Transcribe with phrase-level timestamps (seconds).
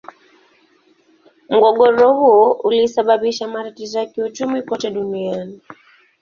[1.49, 5.61] Mgogoro huo ulisababisha matatizo ya kiuchumi kote duniani.